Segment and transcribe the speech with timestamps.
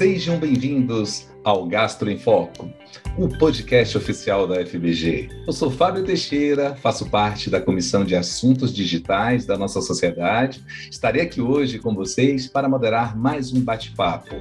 [0.00, 2.72] Sejam bem-vindos ao Gastro em Foco,
[3.18, 5.28] o podcast oficial da FBG.
[5.46, 10.64] Eu sou Fábio Teixeira, faço parte da Comissão de Assuntos Digitais da nossa sociedade.
[10.90, 14.36] Estarei aqui hoje com vocês para moderar mais um bate-papo.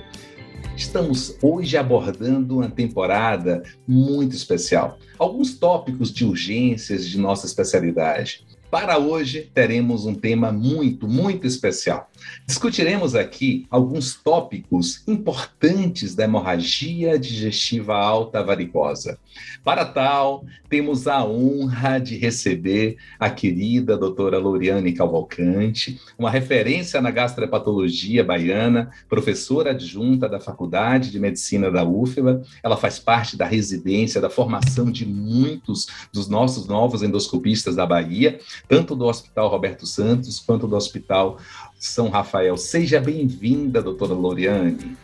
[0.78, 4.98] Estamos hoje abordando uma temporada muito especial.
[5.18, 8.48] Alguns tópicos de urgências de nossa especialidade.
[8.72, 12.08] Para hoje, teremos um tema muito, muito especial.
[12.46, 19.18] Discutiremos aqui alguns tópicos importantes da hemorragia digestiva alta varicosa.
[19.64, 27.10] Para tal, temos a honra de receber a querida doutora Loriane Cavalcante, uma referência na
[27.10, 32.44] gastropatologia baiana, professora adjunta da Faculdade de Medicina da UFBA.
[32.62, 38.40] Ela faz parte da residência, da formação de muitos dos nossos novos endoscopistas da Bahia,
[38.68, 41.38] tanto do Hospital Roberto Santos quanto do Hospital
[41.80, 42.58] São Rafael.
[42.58, 44.98] Seja bem-vinda, doutora Loriane.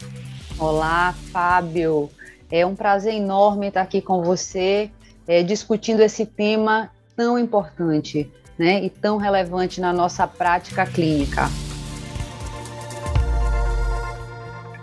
[0.58, 2.10] Olá, Fábio.
[2.52, 4.90] É um prazer enorme estar aqui com você,
[5.28, 11.50] é, discutindo esse tema tão importante né, e tão relevante na nossa prática clínica.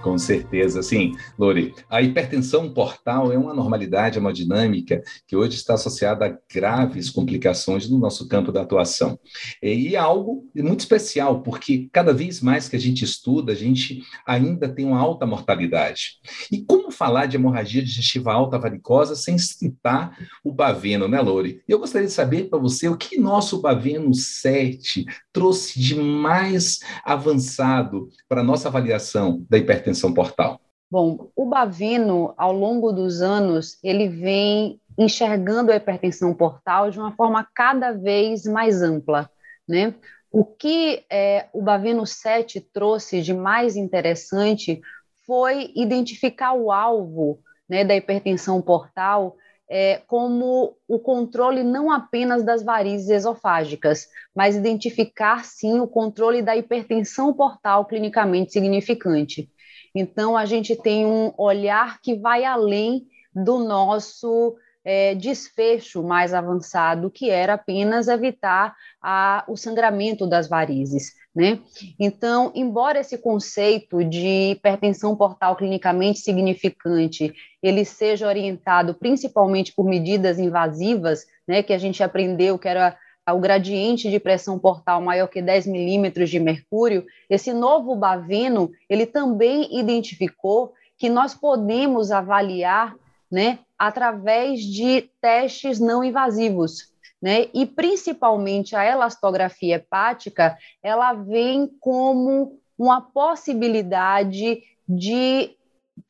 [0.02, 1.12] Com certeza, sim.
[1.38, 7.88] Lori, a hipertensão portal é uma normalidade hemodinâmica que hoje está associada a graves complicações
[7.88, 9.16] no nosso campo da atuação.
[9.62, 14.02] E é algo muito especial, porque cada vez mais que a gente estuda, a gente
[14.26, 16.18] ainda tem uma alta mortalidade.
[16.50, 21.62] E como falar de hemorragia digestiva alta varicosa sem citar o Baveno, né, Lori?
[21.68, 28.08] Eu gostaria de saber para você o que nosso Baveno 7 trouxe de mais avançado
[28.28, 30.60] para a nossa avaliação da hipertensão hipertensão portal?
[30.90, 37.12] Bom, o Bavino, ao longo dos anos, ele vem enxergando a hipertensão portal de uma
[37.12, 39.30] forma cada vez mais ampla,
[39.66, 39.94] né?
[40.30, 44.80] O que é, o Bavino 7 trouxe de mais interessante
[45.26, 49.36] foi identificar o alvo né, da hipertensão portal
[49.70, 56.54] é, como o controle não apenas das varizes esofágicas, mas identificar sim o controle da
[56.54, 59.50] hipertensão portal clinicamente significante.
[59.94, 67.10] Então, a gente tem um olhar que vai além do nosso é, desfecho mais avançado,
[67.10, 71.12] que era apenas evitar a, o sangramento das varizes.
[71.34, 71.60] Né?
[71.98, 77.32] Então, embora esse conceito de hipertensão portal clinicamente significante
[77.62, 82.98] ele seja orientado principalmente por medidas invasivas, né, que a gente aprendeu que era
[83.30, 89.06] o gradiente de pressão portal maior que 10 milímetros de mercúrio, esse novo baveno, ele
[89.06, 92.96] também identificou que nós podemos avaliar,
[93.30, 102.58] né, através de testes não invasivos, né, e principalmente a elastografia hepática, ela vem como
[102.76, 105.56] uma possibilidade de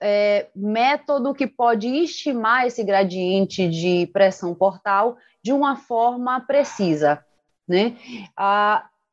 [0.00, 7.24] é, método que pode estimar esse gradiente de pressão portal de uma forma precisa.
[7.68, 7.96] Né?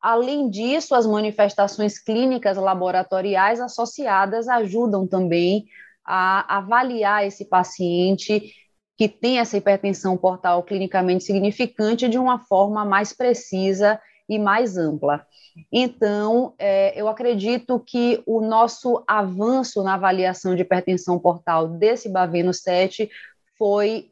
[0.00, 5.66] Além disso, as manifestações clínicas laboratoriais associadas ajudam também
[6.04, 8.52] a avaliar esse paciente
[8.96, 15.26] que tem essa hipertensão portal clinicamente significante de uma forma mais precisa e mais ampla.
[15.72, 22.54] Então, é, eu acredito que o nosso avanço na avaliação de hipertensão portal desse Baveno
[22.54, 23.10] 7
[23.58, 24.08] foi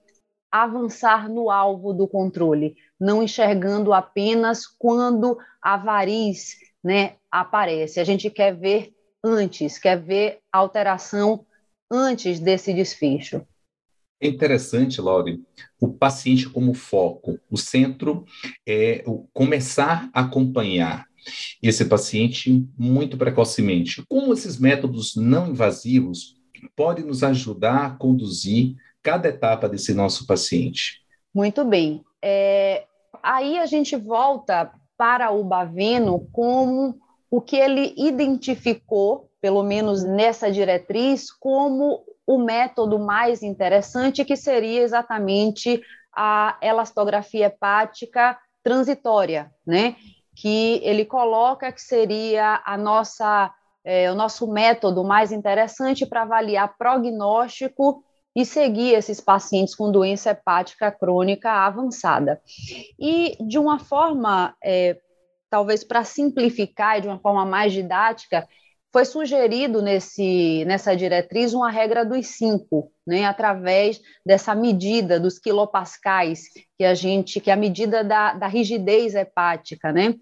[0.50, 8.00] avançar no alvo do controle, não enxergando apenas quando a variz né, aparece.
[8.00, 8.92] A gente quer ver
[9.22, 11.46] antes, quer ver alteração
[11.88, 13.46] antes desse desfecho.
[14.20, 15.40] É interessante, Laure,
[15.80, 17.38] o paciente como foco.
[17.50, 18.24] O centro
[18.66, 21.06] é o começar a acompanhar
[21.62, 24.02] esse paciente muito precocemente.
[24.08, 26.36] Como esses métodos não invasivos
[26.74, 31.00] podem nos ajudar a conduzir cada etapa desse nosso paciente?
[31.32, 32.02] Muito bem.
[32.20, 32.84] É,
[33.22, 36.98] aí a gente volta para o Baveno como
[37.30, 44.82] o que ele identificou, pelo menos nessa diretriz, como o método mais interessante, que seria
[44.82, 45.82] exatamente
[46.14, 49.96] a elastografia hepática transitória, né?
[50.36, 53.50] Que ele coloca que seria a nossa,
[53.82, 58.04] é, o nosso método mais interessante para avaliar prognóstico
[58.36, 62.42] e seguir esses pacientes com doença hepática crônica avançada.
[62.98, 64.98] E de uma forma, é,
[65.48, 68.46] talvez para simplificar e de uma forma mais didática,
[68.92, 76.44] foi sugerido nesse, nessa diretriz uma regra dos cinco, né, através dessa medida dos quilopascais,
[76.76, 80.14] que a gente, que é a medida da, da rigidez hepática, né,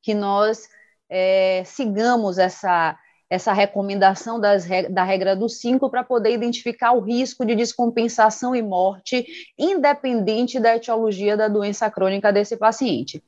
[0.00, 0.68] que nós
[1.10, 2.96] é, sigamos essa,
[3.28, 8.62] essa recomendação das, da regra do 5 para poder identificar o risco de descompensação e
[8.62, 9.26] morte,
[9.58, 13.22] independente da etiologia da doença crônica desse paciente.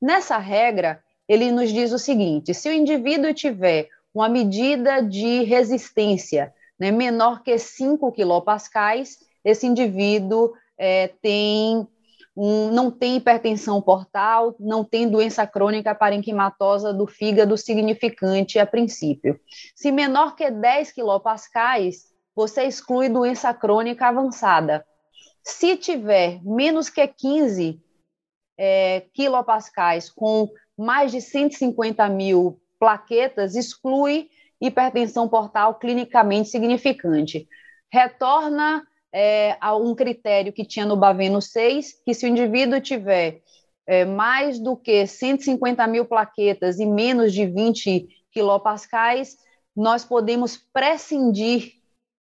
[0.00, 6.54] Nessa regra, ele nos diz o seguinte: se o indivíduo tiver uma medida de resistência
[6.78, 11.86] né, menor que 5 quilopascais, esse indivíduo é, tem
[12.36, 19.38] um, não tem hipertensão portal, não tem doença crônica parenquimatosa do fígado significante a princípio.
[19.74, 24.84] Se menor que 10 quilopascais, você exclui doença crônica avançada.
[25.44, 27.80] Se tiver menos que 15
[28.58, 34.28] é, quilopascais com mais de 150 mil plaquetas, exclui
[34.60, 37.48] hipertensão portal clinicamente significante.
[37.90, 43.40] Retorna é, a um critério que tinha no Baveno 6, que se o indivíduo tiver
[43.86, 49.38] é, mais do que 150 mil plaquetas e menos de 20 quilopascais,
[49.74, 51.72] nós podemos prescindir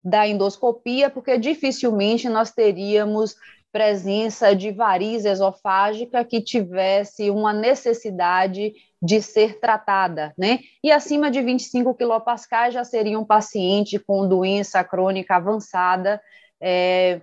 [0.04, 3.34] da endoscopia, porque dificilmente nós teríamos
[3.72, 8.72] presença de variz esofágica que tivesse uma necessidade
[9.02, 10.60] de ser tratada, né?
[10.82, 16.20] E acima de 25 quilopascais já seria um paciente com doença crônica avançada
[16.60, 17.20] é,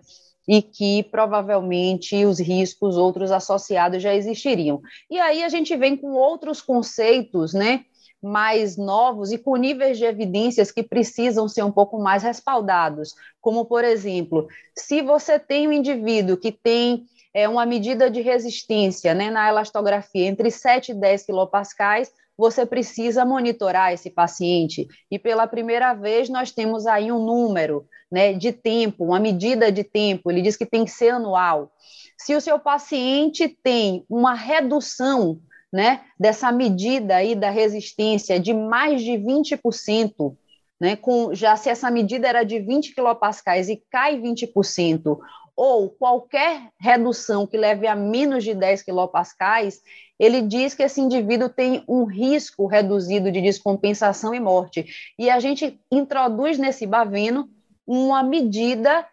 [0.47, 4.81] e que provavelmente os riscos outros associados já existiriam.
[5.09, 7.83] E aí a gente vem com outros conceitos, né?
[8.21, 13.65] Mais novos e com níveis de evidências que precisam ser um pouco mais respaldados, como,
[13.65, 19.29] por exemplo, se você tem um indivíduo que tem é, uma medida de resistência né,
[19.29, 24.87] na elastografia entre 7 e 10 quilopascais, você precisa monitorar esse paciente.
[25.09, 29.83] E pela primeira vez nós temos aí um número né, de tempo, uma medida de
[29.83, 31.71] tempo, ele diz que tem que ser anual.
[32.17, 35.39] Se o seu paciente tem uma redução
[35.71, 40.35] né, dessa medida aí da resistência de mais de 20%,
[40.79, 45.17] né, com, já se essa medida era de 20 quilopascais e cai 20%,
[45.55, 49.81] ou qualquer redução que leve a menos de 10 quilopascais,
[50.19, 54.85] ele diz que esse indivíduo tem um risco reduzido de descompensação e morte.
[55.17, 57.49] E a gente introduz nesse baveno
[57.87, 59.05] uma medida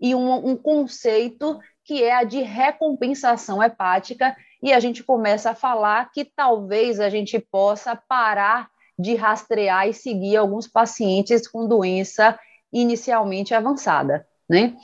[0.00, 5.54] e um, um conceito que é a de recompensação hepática, e a gente começa a
[5.54, 8.68] falar que talvez a gente possa parar
[8.98, 12.38] de rastrear e seguir alguns pacientes com doença
[12.72, 14.76] inicialmente avançada, né?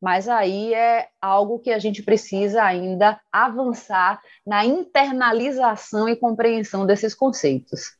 [0.00, 7.14] Mas aí é algo que a gente precisa ainda avançar na internalização e compreensão desses
[7.14, 7.96] conceitos.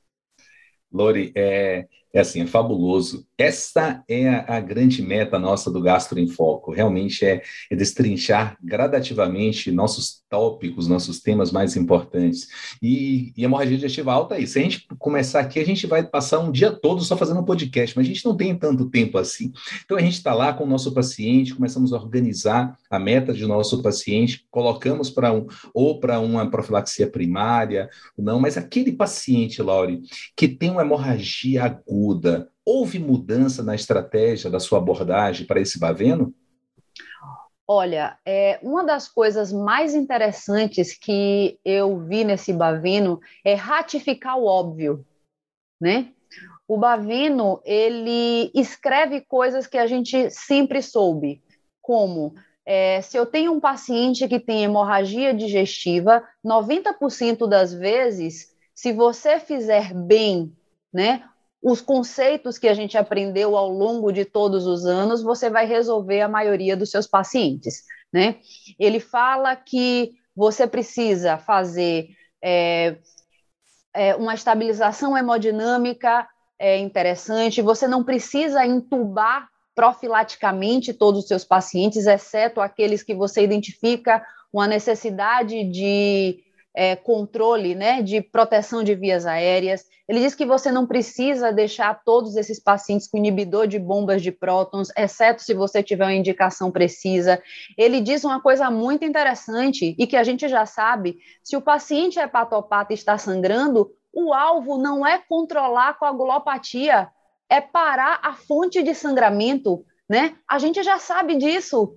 [0.93, 3.27] Lori, é, é assim, é fabuloso.
[3.37, 6.71] Essa é a, a, grande meta nossa do Gastro em Foco.
[6.71, 12.47] Realmente é, é destrinchar gradativamente nossos tópicos, nossos temas mais importantes.
[12.81, 14.47] E, e hemorragia digestiva alta aí.
[14.47, 17.45] Se a gente começar aqui, a gente vai passar um dia todo só fazendo um
[17.45, 19.53] podcast, mas a gente não tem tanto tempo assim.
[19.85, 23.45] Então a gente está lá com o nosso paciente, começamos a organizar a meta de
[23.45, 30.01] nosso paciente, colocamos para um ou para uma profilaxia primária, não, mas aquele paciente, Laure,
[30.37, 32.04] que tem uma hemorragia aguda,
[32.65, 36.35] houve mudança na estratégia da sua abordagem para esse baveno?
[37.67, 44.45] Olha, é, uma das coisas mais interessantes que eu vi nesse baveno é ratificar o
[44.45, 45.05] óbvio,
[45.81, 46.13] né?
[46.69, 51.43] O baveno, ele escreve coisas que a gente sempre soube,
[51.81, 52.35] como
[52.67, 59.39] é, se eu tenho um paciente que tem hemorragia digestiva, 90% das vezes, se você
[59.39, 60.53] fizer bem,
[60.93, 61.25] né,
[61.65, 66.21] os conceitos que a gente aprendeu ao longo de todos os anos, você vai resolver
[66.21, 68.37] a maioria dos seus pacientes, né?
[68.79, 72.09] Ele fala que você precisa fazer
[72.43, 72.99] é,
[73.95, 76.29] é, uma estabilização hemodinâmica
[76.59, 83.43] é, interessante, você não precisa entubar profilaticamente todos os seus pacientes, exceto aqueles que você
[83.43, 89.87] identifica uma necessidade de é, controle, né, de proteção de vias aéreas.
[90.09, 94.33] Ele diz que você não precisa deixar todos esses pacientes com inibidor de bombas de
[94.33, 97.41] prótons, exceto se você tiver uma indicação precisa.
[97.79, 102.19] Ele diz uma coisa muito interessante e que a gente já sabe: se o paciente
[102.19, 107.09] hepatopata está sangrando, o alvo não é controlar a coagulopatia,
[107.49, 109.85] é parar a fonte de sangramento.
[110.09, 110.37] Né?
[110.47, 111.97] A gente já sabe disso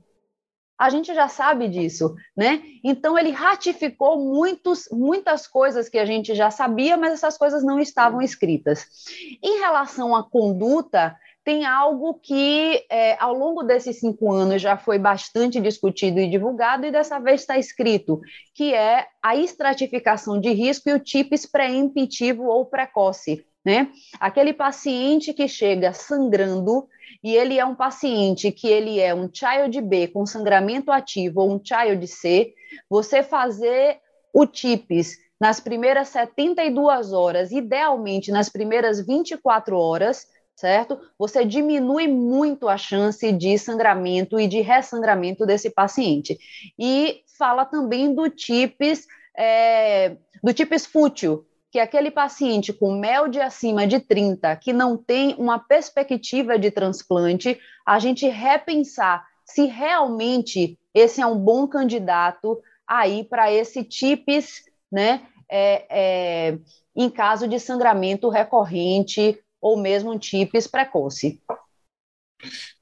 [0.77, 2.61] a gente já sabe disso, né?
[2.83, 7.79] Então ele ratificou muitos, muitas coisas que a gente já sabia, mas essas coisas não
[7.79, 8.85] estavam escritas.
[9.41, 14.99] Em relação à conduta, tem algo que é, ao longo desses cinco anos já foi
[14.99, 18.19] bastante discutido e divulgado, e dessa vez está escrito,
[18.53, 23.45] que é a estratificação de risco e o TIPS pré-emptivo ou precoce.
[23.67, 23.89] né?
[24.17, 26.87] Aquele paciente que chega sangrando
[27.23, 31.55] e ele é um paciente que ele é um child B com sangramento ativo ou
[31.55, 32.53] um child C,
[32.89, 33.99] você fazer
[34.33, 40.99] o TIPS nas primeiras 72 horas, idealmente nas primeiras 24 horas, certo?
[41.17, 46.37] Você diminui muito a chance de sangramento e de ressangramento desse paciente.
[46.77, 49.05] E fala também do TIPS,
[49.37, 55.35] é, do TIPS fútil, que aquele paciente com MELD acima de 30, que não tem
[55.37, 63.23] uma perspectiva de transplante, a gente repensar se realmente esse é um bom candidato aí
[63.23, 66.59] para esse TIPS, né, é, é,
[66.95, 71.41] em caso de sangramento recorrente ou mesmo um TIPS precoce.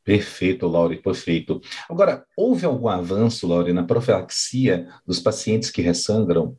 [0.03, 1.59] Perfeito, Laure, perfeito.
[1.89, 6.55] Agora, houve algum avanço, Laure, na profilaxia dos pacientes que ressangram?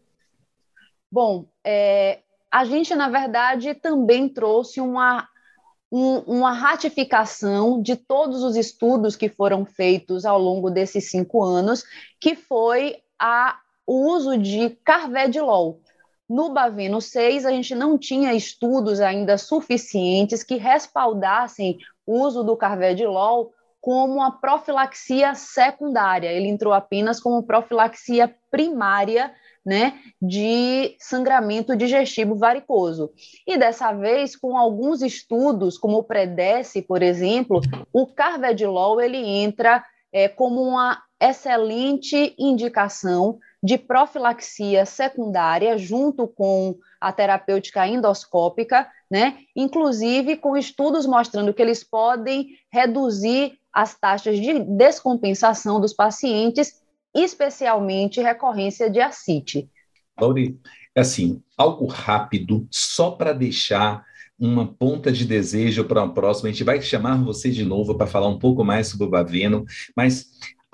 [1.10, 2.20] Bom, é,
[2.50, 5.28] a gente, na verdade, também trouxe uma,
[5.90, 11.84] um, uma ratificação de todos os estudos que foram feitos ao longo desses cinco anos,
[12.20, 15.80] que foi a, o uso de carvedilol.
[16.28, 22.56] No Baveno 6, a gente não tinha estudos ainda suficientes que respaldassem o uso do
[22.56, 26.32] carvedilol como uma profilaxia secundária.
[26.32, 29.32] Ele entrou apenas como profilaxia primária
[29.66, 33.10] né, de sangramento digestivo varicoso.
[33.44, 37.60] E dessa vez, com alguns estudos, como o PREDESE, por exemplo,
[37.92, 47.10] o carvedilol ele entra é, como uma excelente indicação de profilaxia secundária junto com a
[47.10, 49.38] terapêutica endoscópica, né?
[49.56, 56.80] Inclusive com estudos mostrando que eles podem reduzir as taxas de descompensação dos pacientes,
[57.14, 59.70] especialmente recorrência de ascite.
[60.20, 60.58] Lauri,
[60.94, 64.04] é assim, algo rápido, só para deixar
[64.38, 66.48] uma ponta de desejo para uma próxima.
[66.48, 69.64] A gente vai chamar você de novo para falar um pouco mais sobre o Baveno,
[69.96, 70.26] mas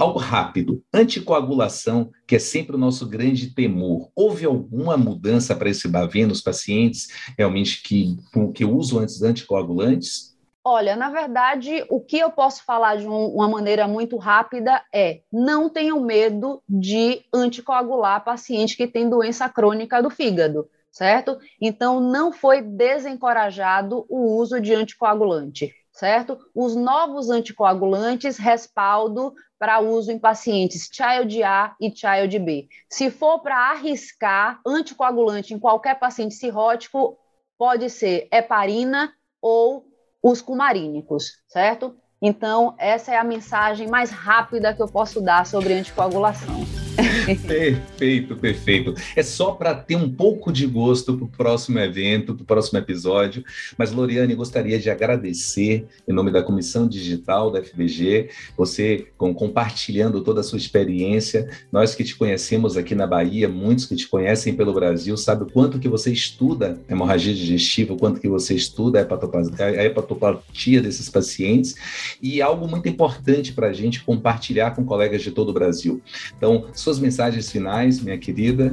[0.02, 4.10] Algo rápido, anticoagulação, que é sempre o nosso grande temor.
[4.16, 7.06] Houve alguma mudança para esse Bavê nos pacientes
[7.38, 8.16] realmente que,
[8.52, 10.31] que usam antes anticoagulantes?
[10.64, 15.22] Olha, na verdade, o que eu posso falar de um, uma maneira muito rápida é:
[15.32, 21.36] não tenham medo de anticoagular paciente que tem doença crônica do fígado, certo?
[21.60, 26.38] Então, não foi desencorajado o uso de anticoagulante certo?
[26.54, 32.68] Os novos anticoagulantes respaldo para uso em pacientes Child A e Child B.
[32.88, 37.18] Se for para arriscar anticoagulante em qualquer paciente cirrótico,
[37.58, 39.84] pode ser heparina ou
[40.22, 41.94] os cumarínicos, certo?
[42.20, 46.81] Então, essa é a mensagem mais rápida que eu posso dar sobre anticoagulação.
[47.46, 48.94] perfeito, perfeito.
[49.16, 52.78] É só para ter um pouco de gosto para o próximo evento, para o próximo
[52.78, 53.44] episódio.
[53.78, 60.20] Mas, Loriane, gostaria de agradecer, em nome da Comissão Digital da FBG, você com, compartilhando
[60.22, 61.48] toda a sua experiência.
[61.70, 65.50] Nós que te conhecemos aqui na Bahia, muitos que te conhecem pelo Brasil, sabem o
[65.50, 71.74] quanto que você estuda hemorragia digestiva, o quanto que você estuda a hepatopatia desses pacientes.
[72.20, 76.02] E algo muito importante para a gente compartilhar com colegas de todo o Brasil.
[76.36, 77.11] Então, suas mensagens
[77.50, 78.70] finais, minha querida.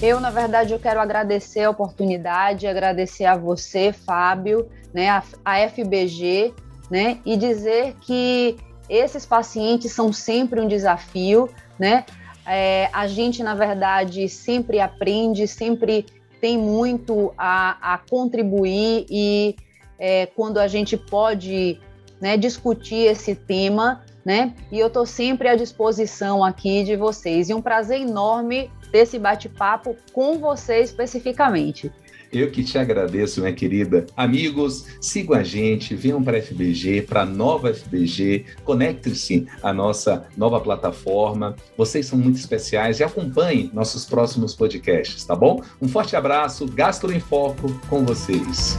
[0.00, 5.68] Eu, na verdade, eu quero agradecer a oportunidade, agradecer a você, Fábio, né, a, a
[5.68, 6.54] FBG,
[6.90, 8.56] né, e dizer que
[8.88, 12.04] esses pacientes são sempre um desafio, né?
[12.46, 16.06] É, a gente, na verdade, sempre aprende, sempre
[16.40, 19.54] tem muito a, a contribuir e
[19.98, 21.78] é, quando a gente pode
[22.20, 24.54] né, discutir esse tema, né?
[24.70, 27.48] E eu estou sempre à disposição aqui de vocês.
[27.48, 31.90] E um prazer enorme ter esse bate-papo com você especificamente.
[32.32, 34.06] Eu que te agradeço, minha querida.
[34.16, 40.26] Amigos, sigam a gente, venham para a FBG, para a nova FBG, conectem-se à nossa
[40.36, 41.56] nova plataforma.
[41.76, 45.62] Vocês são muito especiais e acompanhem nossos próximos podcasts, tá bom?
[45.80, 48.78] Um forte abraço, Gastro em Foco com vocês.